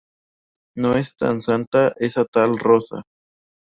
[0.75, 3.03] No es tan Santa esa tal Rosa.